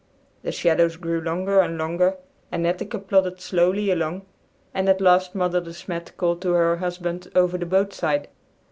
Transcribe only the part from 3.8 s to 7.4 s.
along, and at last Mother De Smet called to her husband